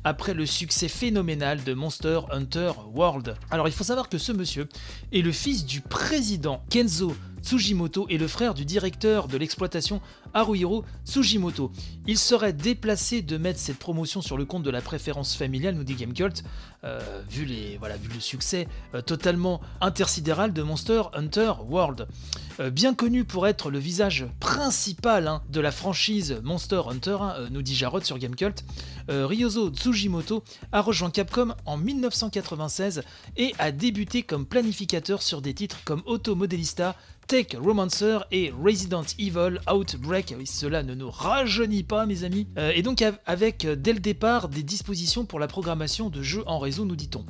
après 0.04 0.34
le 0.34 0.46
succès 0.46 0.88
phénoménal 0.88 1.62
de 1.64 1.72
Monster 1.72 2.20
Hunter 2.30 2.72
World. 2.94 3.36
Alors 3.50 3.68
il 3.68 3.72
faut 3.72 3.84
savoir 3.84 4.08
que 4.08 4.18
ce 4.18 4.32
monsieur 4.32 4.68
est 5.12 5.22
le 5.22 5.32
fils 5.32 5.64
du 5.64 5.80
président 5.80 6.62
Kenzo 6.70 7.14
Tsujimoto 7.44 8.06
et 8.08 8.16
le 8.16 8.26
frère 8.26 8.54
du 8.54 8.64
directeur 8.64 9.28
de 9.28 9.36
l'exploitation 9.36 10.00
Haruhiro 10.32 10.84
Tsujimoto. 11.04 11.70
Il 12.06 12.18
serait 12.18 12.52
déplacé 12.52 13.22
de 13.22 13.36
mettre 13.36 13.60
cette 13.60 13.78
promotion 13.78 14.22
sur 14.22 14.36
le 14.36 14.46
compte 14.46 14.62
de 14.62 14.70
la 14.70 14.80
préférence 14.80 15.36
familiale, 15.36 15.74
nous 15.74 15.84
dit 15.84 15.94
Gamecult, 15.94 16.42
euh, 16.84 17.22
vu, 17.30 17.46
le 17.46 18.20
succès 18.20 18.66
euh, 18.94 19.00
totalement 19.00 19.60
intersidéral 19.80 20.52
de 20.52 20.62
Monster 20.62 21.02
Hunter 21.14 21.52
World. 21.68 22.06
Euh, 22.60 22.70
bien 22.70 22.94
connu 22.94 23.24
pour 23.24 23.46
être 23.46 23.70
le 23.70 23.78
visage 23.78 24.26
principal 24.40 25.28
hein, 25.28 25.42
de 25.48 25.60
la 25.60 25.70
franchise 25.70 26.40
Monster 26.42 26.82
Hunter, 26.88 27.18
hein, 27.20 27.34
nous 27.50 27.62
dit 27.62 27.74
Jarod 27.74 28.04
sur 28.04 28.18
Gamecult, 28.18 28.64
Ryozo 29.08 29.70
Tsujimoto 29.70 30.42
a 30.72 30.80
rejoint 30.80 31.10
Capcom 31.10 31.54
en 31.66 31.76
1996 31.76 33.02
et 33.36 33.52
a 33.58 33.70
débuté 33.70 34.22
comme 34.22 34.46
planificateur 34.46 35.22
sur 35.22 35.42
des 35.42 35.52
titres 35.52 35.80
comme 35.84 36.02
Auto 36.06 36.34
Romancer 37.60 38.18
et 38.30 38.52
Resident 38.62 39.02
Evil 39.18 39.58
Outbreak. 39.72 40.34
Cela 40.46 40.82
ne 40.84 40.94
nous 40.94 41.10
rajeunit 41.10 41.82
pas, 41.82 42.06
mes 42.06 42.22
amis. 42.22 42.46
Euh, 42.58 42.70
et 42.74 42.82
donc, 42.82 43.02
av- 43.02 43.18
avec 43.26 43.64
euh, 43.64 43.74
dès 43.74 43.92
le 43.92 43.98
départ 43.98 44.48
des 44.48 44.62
dispositions 44.62 45.24
pour 45.24 45.40
la 45.40 45.48
programmation 45.48 46.10
de 46.10 46.22
jeux 46.22 46.44
en 46.46 46.58
réseau, 46.60 46.84
nous 46.84 46.94
dit-on. 46.96 47.24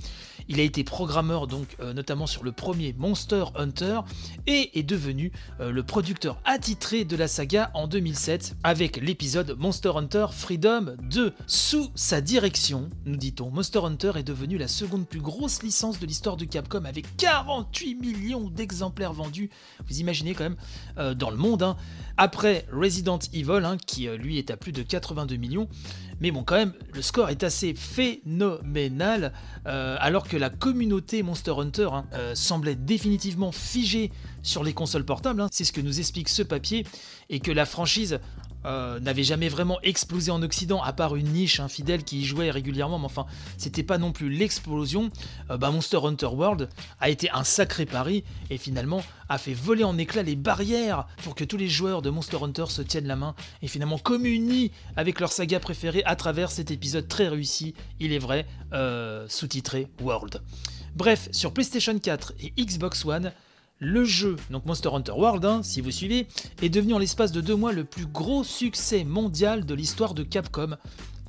Il 0.48 0.60
a 0.60 0.62
été 0.62 0.84
programmeur, 0.84 1.46
donc, 1.46 1.76
euh, 1.80 1.92
notamment 1.94 2.26
sur 2.26 2.44
le 2.44 2.52
premier 2.52 2.94
Monster 2.98 3.44
Hunter 3.56 4.00
et 4.46 4.78
est 4.78 4.82
devenu 4.82 5.32
euh, 5.60 5.70
le 5.70 5.82
producteur 5.82 6.38
attitré 6.44 7.04
de 7.04 7.16
la 7.16 7.28
saga 7.28 7.70
en 7.74 7.86
2007 7.86 8.56
avec 8.62 8.96
l'épisode 8.98 9.56
Monster 9.58 9.92
Hunter 9.96 10.26
Freedom 10.32 10.96
2. 11.02 11.32
Sous 11.46 11.90
sa 11.94 12.20
direction, 12.20 12.90
nous 13.06 13.16
dit-on, 13.16 13.50
Monster 13.50 13.80
Hunter 13.84 14.12
est 14.16 14.22
devenu 14.22 14.58
la 14.58 14.68
seconde 14.68 15.06
plus 15.06 15.20
grosse 15.20 15.62
licence 15.62 15.98
de 15.98 16.06
l'histoire 16.06 16.36
de 16.36 16.44
Capcom 16.44 16.84
avec 16.84 17.16
48 17.16 17.94
millions 17.94 18.50
d'exemplaires 18.50 19.12
vendus. 19.12 19.50
Vous 19.88 20.00
imaginez 20.00 20.34
quand 20.34 20.44
même 20.44 20.56
euh, 20.98 21.14
dans 21.14 21.30
le 21.30 21.36
monde. 21.36 21.62
hein. 21.62 21.76
Après 22.16 22.66
Resident 22.72 23.18
Evil, 23.32 23.62
hein, 23.64 23.76
qui 23.86 24.06
lui 24.08 24.38
est 24.38 24.50
à 24.50 24.56
plus 24.56 24.72
de 24.72 24.82
82 24.82 25.36
millions. 25.36 25.68
Mais 26.20 26.30
bon, 26.30 26.44
quand 26.44 26.56
même, 26.56 26.72
le 26.92 27.02
score 27.02 27.30
est 27.30 27.42
assez 27.42 27.74
phénoménal, 27.74 29.32
euh, 29.66 29.96
alors 30.00 30.26
que 30.28 30.36
la 30.36 30.50
communauté 30.50 31.22
Monster 31.22 31.54
Hunter 31.58 31.88
hein, 31.92 32.06
euh, 32.14 32.34
semblait 32.34 32.76
définitivement 32.76 33.52
figée 33.52 34.10
sur 34.42 34.64
les 34.64 34.72
consoles 34.72 35.04
portables. 35.04 35.40
hein. 35.40 35.48
C'est 35.50 35.64
ce 35.64 35.72
que 35.72 35.80
nous 35.80 35.98
explique 35.98 36.28
ce 36.28 36.42
papier, 36.42 36.86
et 37.30 37.40
que 37.40 37.50
la 37.50 37.66
franchise 37.66 38.20
euh, 38.64 39.00
n'avait 39.00 39.22
jamais 39.22 39.48
vraiment 39.48 39.78
explosé 39.82 40.30
en 40.30 40.42
Occident, 40.42 40.82
à 40.82 40.92
part 40.92 41.16
une 41.16 41.28
niche 41.28 41.60
infidèle 41.60 42.04
qui 42.04 42.20
y 42.20 42.24
jouait 42.24 42.50
régulièrement, 42.50 42.98
mais 42.98 43.06
enfin, 43.06 43.26
c'était 43.56 43.82
pas 43.82 43.98
non 43.98 44.12
plus 44.12 44.30
l'explosion. 44.30 45.10
Euh, 45.50 45.56
bah, 45.56 45.70
Monster 45.70 45.98
Hunter 46.04 46.26
World 46.26 46.68
a 47.00 47.10
été 47.10 47.30
un 47.30 47.44
sacré 47.44 47.86
pari, 47.86 48.24
et 48.50 48.58
finalement 48.58 49.02
a 49.28 49.38
fait 49.38 49.54
voler 49.54 49.84
en 49.84 49.96
éclats 49.98 50.22
les 50.22 50.36
barrières 50.36 51.06
pour 51.22 51.34
que 51.34 51.44
tous 51.44 51.56
les 51.56 51.68
joueurs 51.68 52.02
de 52.02 52.10
Monster 52.10 52.38
Hunter 52.42 52.66
se 52.68 52.82
tiennent 52.82 53.06
la 53.06 53.16
main 53.16 53.34
et 53.62 53.68
finalement 53.68 53.98
communient 53.98 54.70
avec 54.96 55.20
leur 55.20 55.32
saga 55.32 55.60
préférée 55.60 56.02
à 56.04 56.16
travers 56.16 56.50
cet 56.50 56.70
épisode 56.70 57.08
très 57.08 57.28
réussi, 57.28 57.74
il 58.00 58.12
est 58.12 58.18
vrai, 58.18 58.46
euh, 58.72 59.26
sous-titré 59.28 59.88
World. 60.00 60.42
Bref, 60.94 61.28
sur 61.32 61.52
PlayStation 61.52 61.98
4 61.98 62.34
et 62.40 62.52
Xbox 62.62 63.04
One, 63.04 63.32
le 63.78 64.04
jeu, 64.04 64.36
donc 64.50 64.66
Monster 64.66 64.90
Hunter 64.92 65.12
World, 65.12 65.44
hein, 65.44 65.62
si 65.62 65.80
vous 65.80 65.90
suivez, 65.90 66.26
est 66.62 66.68
devenu 66.68 66.94
en 66.94 66.98
l'espace 66.98 67.32
de 67.32 67.40
deux 67.40 67.56
mois 67.56 67.72
le 67.72 67.84
plus 67.84 68.06
gros 68.06 68.44
succès 68.44 69.04
mondial 69.04 69.66
de 69.66 69.74
l'histoire 69.74 70.14
de 70.14 70.22
Capcom, 70.22 70.76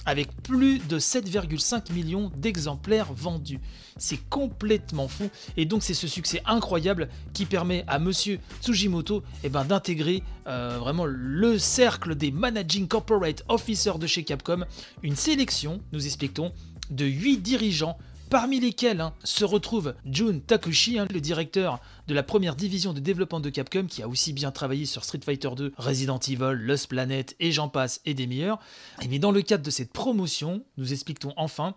avec 0.06 0.30
plus 0.44 0.80
de 0.80 1.00
7,5 1.00 1.92
millions 1.92 2.32
d'exemplaires 2.38 3.12
vendus. 3.12 3.60
C'est 3.98 4.20
complètement 4.30 5.08
fou, 5.08 5.30
et 5.58 5.66
donc 5.66 5.82
c'est 5.82 5.96
ce 5.96 6.08
succès 6.08 6.42
incroyable 6.46 7.10
qui 7.34 7.46
permet 7.46 7.84
à 7.88 7.98
Monsieur 7.98 8.40
Tsujimoto 8.62 9.24
eh 9.44 9.50
ben, 9.50 9.66
d'intégrer 9.66 10.22
euh, 10.48 10.78
vraiment 10.80 11.06
le 11.06 11.58
cercle 11.58 12.16
des 12.16 12.32
Managing 12.32 12.88
Corporate 12.88 13.44
Officers 13.48 13.98
de 13.98 14.06
chez 14.06 14.24
Capcom, 14.24 14.66
une 15.02 15.16
sélection, 15.16 15.82
nous 15.92 16.06
expliquons, 16.06 16.52
de 16.92 17.06
8 17.06 17.38
dirigeants 17.38 17.98
parmi 18.30 18.60
lesquels 18.60 19.02
hein, 19.02 19.14
se 19.24 19.46
retrouve 19.46 19.96
Jun 20.06 20.40
Takushi, 20.40 21.00
hein, 21.00 21.08
le 21.14 21.22
directeur 21.22 21.80
de 22.08 22.14
la 22.14 22.24
première 22.24 22.56
division 22.56 22.94
de 22.94 23.00
développement 23.00 23.40
de 23.40 23.50
Capcom, 23.50 23.86
qui 23.86 24.04
a 24.04 24.08
aussi 24.08 24.34
bien 24.34 24.52
travaillé 24.52 24.86
sur 24.86 25.04
Street 25.04 25.20
Fighter 25.24 25.50
2, 25.56 25.74
Resident 25.78 26.20
Evil, 26.20 26.54
Lost 26.54 26.88
Planet 26.88 27.36
et 27.40 27.52
j'en 27.52 27.70
passe 27.70 28.02
et 28.06 28.14
des 28.14 28.28
meilleurs. 28.28 28.60
Et 29.02 29.08
mais 29.08 29.20
dans 29.20 29.32
le 29.32 29.42
cadre 29.42 29.64
de 29.64 29.72
cette 29.72 29.92
promotion, 29.92 30.64
nous 30.78 30.94
expliquons 30.94 31.34
enfin, 31.38 31.76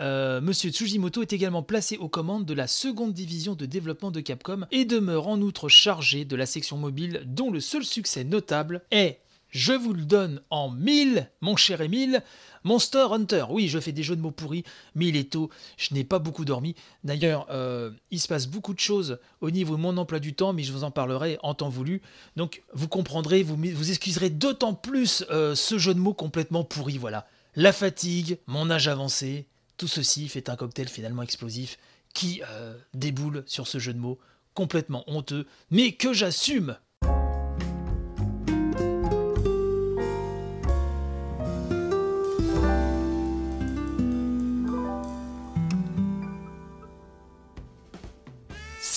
euh, 0.00 0.40
Monsieur 0.40 0.70
Tsujimoto 0.70 1.22
est 1.22 1.32
également 1.32 1.62
placé 1.62 1.96
aux 1.96 2.08
commandes 2.08 2.44
de 2.44 2.54
la 2.54 2.66
seconde 2.66 3.12
division 3.12 3.54
de 3.54 3.66
développement 3.66 4.10
de 4.10 4.20
Capcom 4.20 4.66
et 4.72 4.84
demeure 4.84 5.28
en 5.28 5.40
outre 5.40 5.68
chargé 5.68 6.24
de 6.24 6.36
la 6.36 6.46
section 6.46 6.76
mobile 6.76 7.22
dont 7.26 7.50
le 7.50 7.60
seul 7.60 7.84
succès 7.84 8.24
notable 8.24 8.82
est 8.90 9.20
je 9.50 9.72
vous 9.72 9.92
le 9.92 10.04
donne 10.04 10.42
en 10.50 10.70
mille, 10.70 11.30
mon 11.40 11.56
cher 11.56 11.80
Émile. 11.80 12.22
Monster 12.64 13.06
Hunter, 13.10 13.46
oui, 13.48 13.68
je 13.68 13.78
fais 13.78 13.92
des 13.92 14.02
jeux 14.02 14.16
de 14.16 14.20
mots 14.20 14.30
pourris, 14.30 14.64
mais 14.94 15.06
il 15.06 15.16
est 15.16 15.30
tôt, 15.32 15.48
je 15.76 15.94
n'ai 15.94 16.04
pas 16.04 16.18
beaucoup 16.18 16.44
dormi. 16.44 16.74
D'ailleurs, 17.04 17.46
euh, 17.50 17.90
il 18.10 18.20
se 18.20 18.28
passe 18.28 18.46
beaucoup 18.46 18.74
de 18.74 18.80
choses 18.80 19.18
au 19.40 19.50
niveau 19.50 19.76
de 19.76 19.80
mon 19.80 19.96
emploi 19.96 20.18
du 20.18 20.34
temps, 20.34 20.52
mais 20.52 20.64
je 20.64 20.72
vous 20.72 20.84
en 20.84 20.90
parlerai 20.90 21.38
en 21.42 21.54
temps 21.54 21.68
voulu. 21.68 22.02
Donc, 22.36 22.62
vous 22.74 22.88
comprendrez, 22.88 23.42
vous, 23.42 23.56
vous 23.56 23.90
excuserez 23.90 24.30
d'autant 24.30 24.74
plus 24.74 25.24
euh, 25.30 25.54
ce 25.54 25.78
jeu 25.78 25.94
de 25.94 26.00
mots 26.00 26.14
complètement 26.14 26.64
pourri, 26.64 26.98
voilà. 26.98 27.26
La 27.54 27.72
fatigue, 27.72 28.38
mon 28.46 28.70
âge 28.70 28.88
avancé, 28.88 29.46
tout 29.78 29.88
ceci 29.88 30.28
fait 30.28 30.48
un 30.48 30.56
cocktail 30.56 30.88
finalement 30.88 31.22
explosif 31.22 31.78
qui 32.12 32.42
euh, 32.50 32.76
déboule 32.94 33.44
sur 33.46 33.66
ce 33.66 33.78
jeu 33.78 33.94
de 33.94 33.98
mots 33.98 34.18
complètement 34.54 35.04
honteux, 35.06 35.46
mais 35.70 35.92
que 35.92 36.12
j'assume 36.12 36.76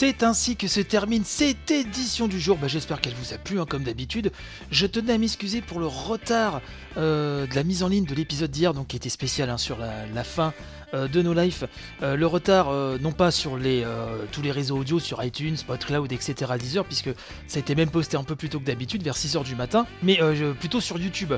C'est 0.02 0.24
ainsi 0.24 0.56
que 0.56 0.68
se 0.68 0.80
termine 0.80 1.24
cette 1.24 1.70
édition 1.70 2.28
du 2.28 2.40
jour. 2.40 2.58
Bah, 2.58 2.68
J'espère 2.68 3.02
qu'elle 3.02 3.14
vous 3.14 3.36
a 3.36 3.38
plu, 3.38 3.62
hein, 3.62 3.68
comme 3.70 3.84
d'habitude. 3.84 4.32
Je 4.72 4.88
tenais 4.88 5.14
à 5.14 5.18
m'excuser 5.20 5.62
pour 5.62 5.80
le 5.80 5.86
retard 5.86 6.64
euh, 6.98 7.46
de 7.46 7.54
la 7.54 7.62
mise 7.64 7.84
en 7.84 7.88
ligne 7.88 8.06
de 8.06 8.16
l'épisode 8.16 8.50
d'hier, 8.50 8.74
donc 8.74 8.88
qui 8.88 8.96
était 8.96 9.10
spécial 9.10 9.52
hein, 9.52 9.60
sur 9.60 9.78
la, 9.78 10.24
fin 10.24 10.56
de 10.94 11.22
No 11.22 11.34
Life. 11.34 11.64
Euh, 12.04 12.16
le 12.16 12.28
retard, 12.28 12.70
euh, 12.70 12.98
non 13.00 13.12
pas 13.12 13.32
sur 13.32 13.58
les, 13.58 13.84
euh, 13.84 14.26
tous 14.32 14.42
les 14.42 14.52
réseaux 14.52 14.78
audio, 14.78 15.00
sur 15.00 15.24
iTunes, 15.24 15.58
Spotcloud, 15.58 16.12
etc. 16.12 16.52
Deezer, 16.60 16.86
puisque 16.86 17.10
ça 17.48 17.58
a 17.58 17.60
été 17.60 17.76
même 17.76 17.90
posté 17.90 18.18
un 18.18 18.24
peu 18.24 18.36
plus 18.36 18.50
tôt 18.50 18.60
que 18.60 18.66
d'habitude, 18.66 19.04
vers 19.04 19.16
6h 19.16 19.44
du 19.44 19.56
matin, 19.56 19.86
mais 20.04 20.22
euh, 20.22 20.54
plutôt 20.54 20.82
sur 20.82 20.98
YouTube. 20.98 21.34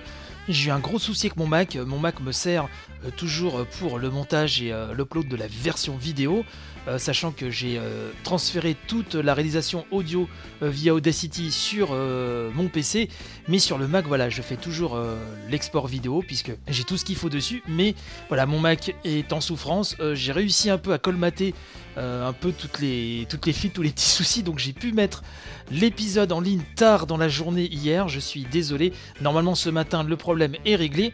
J'ai 0.50 0.70
eu 0.70 0.72
un 0.72 0.80
gros 0.80 1.00
souci 1.00 1.28
avec 1.28 1.38
mon 1.38 1.48
Mac. 1.48 1.76
Mon 1.76 2.00
Mac 2.00 2.20
me 2.20 2.32
sert 2.32 2.68
euh, 3.06 3.10
toujours 3.16 3.66
pour 3.80 3.98
le 3.98 4.10
montage 4.10 4.62
et 4.62 4.74
euh, 4.74 4.94
l'upload 4.94 5.28
de 5.28 5.36
la 5.36 5.48
version 5.48 5.96
vidéo. 5.96 6.44
Euh, 6.90 6.98
sachant 6.98 7.32
que 7.32 7.50
j'ai 7.50 7.78
euh, 7.78 8.12
transféré 8.26 8.76
toute 8.88 9.16
la 9.16 9.34
réalisation 9.34 9.86
audio 9.90 10.28
euh, 10.62 10.70
via 10.70 10.94
Audacity 10.94 11.50
sur 11.50 11.92
euh, 11.92 12.52
mon 12.54 12.68
PC, 12.68 13.08
mais 13.48 13.58
sur 13.60 13.78
le 13.78 13.88
Mac, 13.88 14.06
voilà, 14.06 14.30
je 14.30 14.42
fais 14.42 14.58
toujours 14.58 14.96
euh, 14.96 15.16
l'export 15.50 15.88
vidéo 15.88 16.22
puisque 16.28 16.52
j'ai 16.68 16.84
tout 16.84 16.98
ce 16.98 17.06
qu'il 17.06 17.16
faut 17.16 17.30
dessus. 17.30 17.64
Mais 17.70 17.96
voilà, 18.28 18.46
mon 18.46 18.60
Mac 18.60 18.94
est 19.06 19.32
en 19.32 19.40
souffrance. 19.44 19.96
Euh, 20.00 20.16
j'ai 20.16 20.32
réussi 20.32 20.70
un 20.70 20.78
peu 20.78 20.94
à 20.94 20.98
colmater 20.98 21.54
euh, 21.98 22.28
un 22.28 22.34
peu 22.34 22.52
toutes 22.52 22.80
les 22.80 23.28
toutes 23.30 23.46
les 23.46 23.54
fuites, 23.54 23.74
tous 23.74 23.82
les 23.82 23.92
petits 23.92 24.10
soucis, 24.10 24.44
donc 24.44 24.60
j'ai 24.60 24.74
pu 24.74 24.94
mettre 24.94 25.24
l'épisode 25.72 26.32
en 26.32 26.40
ligne 26.40 26.64
tard 26.76 27.06
dans 27.06 27.18
la 27.18 27.30
journée 27.30 27.66
hier. 27.66 28.08
Je 28.08 28.20
suis 28.20 28.46
désolé. 28.46 28.94
Normalement, 29.22 29.56
ce 29.56 29.70
matin, 29.70 30.04
le 30.04 30.18
problème 30.18 30.56
est 30.66 30.76
réglé. 30.76 31.14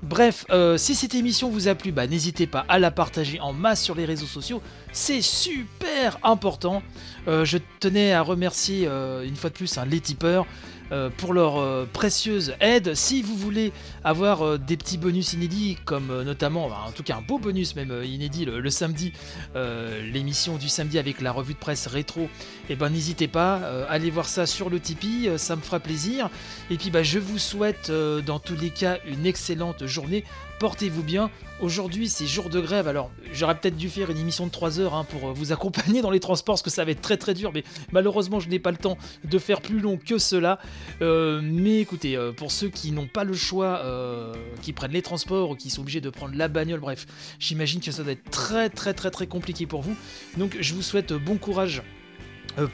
Bref, 0.00 0.44
euh, 0.50 0.78
si 0.78 0.94
cette 0.94 1.16
émission 1.16 1.50
vous 1.50 1.66
a 1.66 1.74
plu, 1.74 1.90
bah, 1.90 2.06
n'hésitez 2.06 2.46
pas 2.46 2.64
à 2.68 2.78
la 2.78 2.92
partager 2.92 3.40
en 3.40 3.52
masse 3.52 3.82
sur 3.82 3.96
les 3.96 4.04
réseaux 4.04 4.26
sociaux. 4.26 4.62
C'est 4.92 5.22
super 5.22 6.18
important. 6.22 6.82
Je 7.26 7.58
tenais 7.80 8.12
à 8.12 8.22
remercier 8.22 8.86
une 8.86 9.36
fois 9.36 9.50
de 9.50 9.54
plus 9.54 9.76
hein, 9.76 9.84
les 9.84 10.00
tipeurs. 10.00 10.46
Euh, 10.90 11.10
pour 11.14 11.34
leur 11.34 11.58
euh, 11.58 11.86
précieuse 11.92 12.54
aide. 12.60 12.94
Si 12.94 13.20
vous 13.20 13.36
voulez 13.36 13.72
avoir 14.04 14.42
euh, 14.42 14.58
des 14.58 14.78
petits 14.78 14.96
bonus 14.96 15.34
inédits, 15.34 15.76
comme 15.84 16.22
notamment, 16.22 16.64
enfin, 16.64 16.88
en 16.88 16.92
tout 16.92 17.02
cas 17.02 17.16
un 17.16 17.20
beau 17.20 17.38
bonus 17.38 17.76
même 17.76 18.02
inédit 18.04 18.46
le, 18.46 18.70
samedi, 18.70 19.12
l'émission 19.54 20.56
du 20.56 20.68
samedi 20.68 20.98
avec 20.98 21.20
la 21.20 21.32
revue 21.32 21.54
de 21.54 21.58
presse 21.58 21.86
rétro, 21.86 22.28
et 22.70 22.76
ben 22.76 22.90
n'hésitez 22.90 23.28
pas, 23.28 23.60
allez 23.88 24.10
voir 24.10 24.26
ça 24.26 24.46
sur 24.46 24.70
le 24.70 24.80
Tipeee, 24.80 25.30
ça 25.36 25.56
me 25.56 25.60
fera 25.60 25.80
plaisir. 25.80 26.30
Et 26.70 26.76
puis 26.76 26.90
bah, 26.90 27.02
je 27.02 27.18
vous 27.18 27.38
souhaite 27.38 27.90
dans 28.26 28.38
tous 28.38 28.56
les 28.56 28.70
cas 28.70 28.98
une 29.06 29.26
excellente 29.26 29.86
journée. 29.86 30.24
Portez-vous 30.58 31.04
bien. 31.04 31.30
Aujourd'hui, 31.60 32.08
c'est 32.08 32.26
jour 32.26 32.50
de 32.50 32.60
grève. 32.60 32.88
Alors, 32.88 33.10
j'aurais 33.32 33.56
peut-être 33.56 33.76
dû 33.76 33.88
faire 33.88 34.10
une 34.10 34.18
émission 34.18 34.46
de 34.46 34.50
3 34.50 34.80
heures 34.80 34.94
hein, 34.94 35.04
pour 35.04 35.32
vous 35.32 35.52
accompagner 35.52 36.02
dans 36.02 36.10
les 36.10 36.20
transports, 36.20 36.54
parce 36.54 36.62
que 36.62 36.70
ça 36.70 36.84
va 36.84 36.90
être 36.90 37.00
très 37.00 37.16
très 37.16 37.34
dur. 37.34 37.52
Mais 37.54 37.62
malheureusement, 37.92 38.40
je 38.40 38.48
n'ai 38.48 38.58
pas 38.58 38.72
le 38.72 38.76
temps 38.76 38.98
de 39.24 39.38
faire 39.38 39.60
plus 39.60 39.80
long 39.80 39.96
que 39.96 40.18
cela. 40.18 40.58
Euh, 41.00 41.40
mais 41.42 41.80
écoutez, 41.80 42.16
euh, 42.16 42.32
pour 42.32 42.50
ceux 42.50 42.68
qui 42.68 42.92
n'ont 42.92 43.06
pas 43.06 43.24
le 43.24 43.34
choix, 43.34 43.80
euh, 43.84 44.34
qui 44.62 44.72
prennent 44.72 44.92
les 44.92 45.02
transports 45.02 45.50
ou 45.50 45.54
qui 45.54 45.70
sont 45.70 45.82
obligés 45.82 46.00
de 46.00 46.10
prendre 46.10 46.34
la 46.36 46.48
bagnole, 46.48 46.80
bref, 46.80 47.06
j'imagine 47.38 47.80
que 47.80 47.90
ça 47.90 48.02
doit 48.02 48.12
être 48.12 48.30
très 48.30 48.68
très 48.68 48.94
très 48.94 49.10
très 49.10 49.26
compliqué 49.26 49.66
pour 49.66 49.82
vous. 49.82 49.96
Donc, 50.36 50.56
je 50.60 50.74
vous 50.74 50.82
souhaite 50.82 51.12
bon 51.12 51.36
courage 51.36 51.82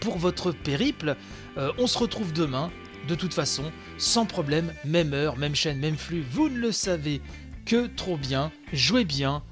pour 0.00 0.16
votre 0.16 0.52
périple. 0.52 1.16
On 1.56 1.86
se 1.86 1.98
retrouve 1.98 2.32
demain, 2.32 2.70
de 3.06 3.14
toute 3.14 3.34
façon, 3.34 3.70
sans 3.98 4.24
problème, 4.24 4.72
même 4.84 5.12
heure, 5.12 5.36
même 5.36 5.54
chaîne, 5.54 5.78
même 5.78 5.96
flux. 5.96 6.24
Vous 6.30 6.48
ne 6.48 6.58
le 6.58 6.72
savez 6.72 7.20
que 7.66 7.86
trop 7.86 8.16
bien. 8.16 8.50
Jouez 8.72 9.04
bien, 9.04 9.42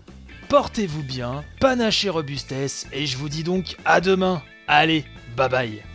portez-vous 0.49 1.03
bien, 1.03 1.45
panachez 1.61 2.09
robustesse, 2.09 2.87
et 2.93 3.07
je 3.07 3.17
vous 3.17 3.29
dis 3.29 3.45
donc 3.45 3.77
à 3.85 4.01
demain. 4.01 4.43
Allez, 4.67 5.05
bye 5.37 5.49
bye. 5.49 5.92